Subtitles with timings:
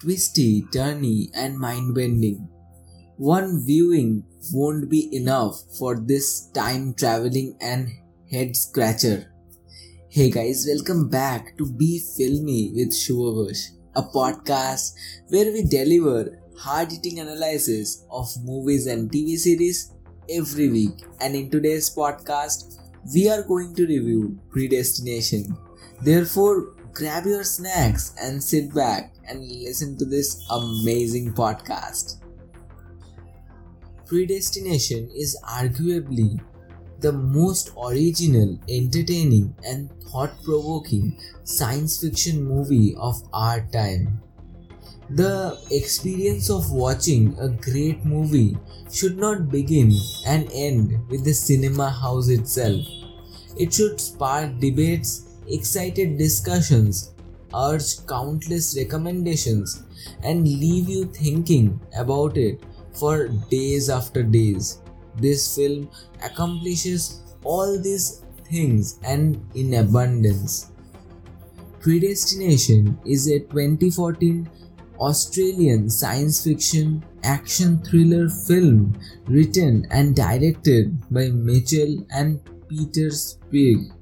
[0.00, 2.48] twisty, turny, and mind bending.
[3.16, 7.88] One viewing won't be enough for this time traveling and
[8.30, 9.32] head scratcher.
[10.08, 14.94] Hey guys, welcome back to Be Filmy with Shubhavash, a podcast
[15.30, 19.92] where we deliver hard hitting analysis of movies and TV series
[20.30, 21.04] every week.
[21.20, 22.78] And in today's podcast,
[23.12, 25.56] we are going to review Predestination.
[26.02, 32.16] Therefore, grab your snacks and sit back and listen to this amazing podcast.
[34.04, 36.40] Predestination is arguably
[36.98, 44.20] the most original, entertaining, and thought provoking science fiction movie of our time.
[45.10, 48.58] The experience of watching a great movie
[48.90, 49.92] should not begin
[50.26, 52.84] and end with the cinema house itself.
[53.56, 57.14] It should spark debates, excited discussions,
[57.54, 59.84] urge countless recommendations,
[60.22, 62.62] and leave you thinking about it
[62.92, 64.80] for days after days.
[65.16, 65.90] This film
[66.22, 70.70] accomplishes all these things and in abundance.
[71.80, 74.48] Predestination is a 2014
[74.98, 83.92] Australian science fiction action thriller film written and directed by Mitchell and Peter Spierig.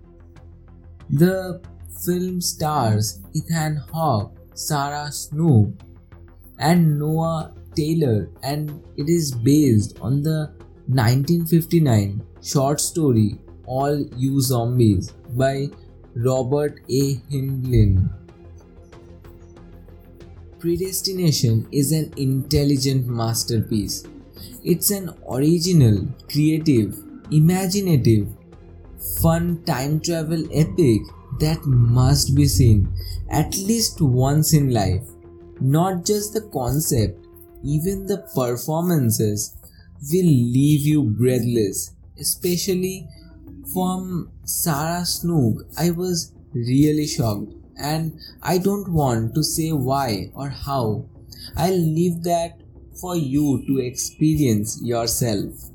[1.11, 1.61] The
[2.05, 5.71] film stars Ethan Hawke, Sarah Snook,
[6.59, 10.51] and Noah Taylor, and it is based on the
[10.89, 15.69] 1959 short story All You Zombies by
[16.15, 17.15] Robert A.
[17.31, 18.11] Heinlein.
[20.59, 24.05] Predestination is an intelligent masterpiece.
[24.65, 26.99] It's an original, creative,
[27.31, 28.29] imaginative,
[29.21, 31.03] fun time travel epic
[31.41, 32.93] that must be seen
[33.31, 35.05] at least once in life.
[35.61, 37.27] Not just the concept,
[37.65, 39.55] even the performances
[40.13, 43.09] will leave you breathless, especially
[43.73, 45.67] from Sarah Snook.
[45.79, 51.07] I was really shocked, and I don't want to say why or how.
[51.57, 52.61] I'll leave that
[53.01, 55.71] for you to experience yourself.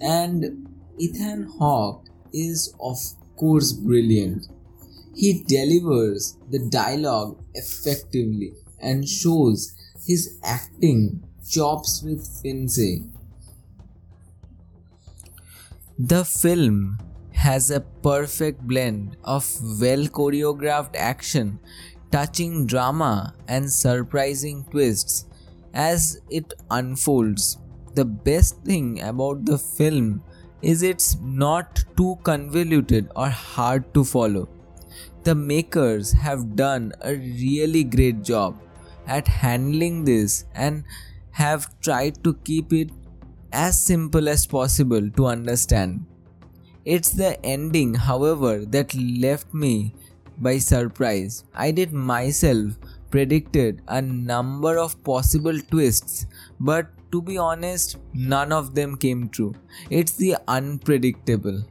[0.00, 0.68] And
[0.98, 2.98] Ethan Hawke is, of
[3.36, 4.46] course, brilliant.
[5.14, 9.74] He delivers the dialogue effectively and shows
[10.06, 13.04] his acting chops with Fincey.
[15.98, 16.98] The film
[17.32, 19.44] has a perfect blend of
[19.80, 21.58] well choreographed action,
[22.12, 25.26] touching drama, and surprising twists
[25.74, 27.58] as it unfolds.
[27.94, 30.22] The best thing about the film
[30.62, 34.48] is it's not too convoluted or hard to follow.
[35.24, 38.60] The makers have done a really great job
[39.06, 40.84] at handling this and
[41.30, 42.90] have tried to keep it
[43.52, 46.04] as simple as possible to understand.
[46.84, 49.94] It's the ending, however, that left me
[50.38, 51.44] by surprise.
[51.54, 52.78] I did myself
[53.10, 56.26] predicted a number of possible twists,
[56.60, 59.54] but to be honest, none of them came true.
[59.90, 61.62] It's the unpredictable.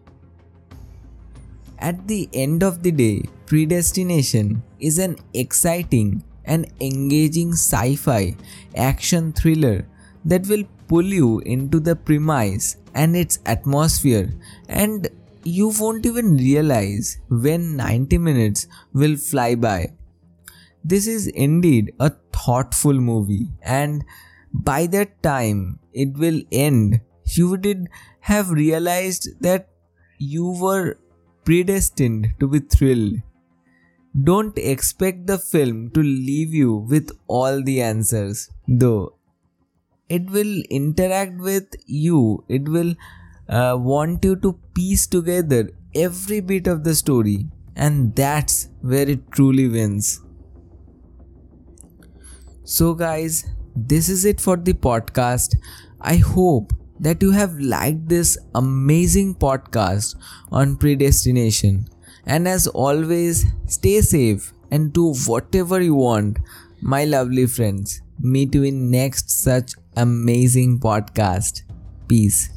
[1.80, 8.36] At the end of the day, Predestination is an exciting and engaging sci fi
[8.76, 9.88] action thriller
[10.26, 14.34] that will pull you into the premise and its atmosphere,
[14.68, 15.08] and
[15.46, 19.94] you won't even realize when 90 minutes will fly by.
[20.84, 24.04] This is indeed a thoughtful movie, and
[24.54, 27.88] by that time it will end, you did
[28.22, 29.70] have realized that
[30.18, 30.98] you were
[31.44, 33.22] predestined to be thrilled.
[34.24, 39.16] Don't expect the film to leave you with all the answers, though.
[40.10, 42.96] It will interact with you, it will
[43.50, 49.32] uh, want you to piece together every bit of the story, and that's where it
[49.32, 50.22] truly wins.
[52.64, 53.46] So, guys,
[53.86, 55.56] this is it for the podcast.
[56.02, 60.16] I hope that you have liked this amazing podcast
[60.52, 61.88] on predestination.
[62.26, 66.40] And as always, stay safe and do whatever you want,
[66.82, 68.02] my lovely friends.
[68.20, 71.62] Meet you in next such amazing podcast.
[72.08, 72.57] Peace.